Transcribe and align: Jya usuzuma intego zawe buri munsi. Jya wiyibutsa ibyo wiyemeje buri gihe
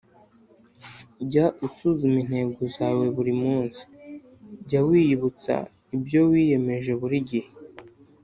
Jya 1.29 1.45
usuzuma 1.65 2.17
intego 2.23 2.61
zawe 2.75 3.05
buri 3.15 3.33
munsi. 3.41 3.83
Jya 4.69 4.79
wiyibutsa 4.87 5.55
ibyo 5.95 6.19
wiyemeje 6.29 6.91
buri 7.01 7.17
gihe 7.29 7.49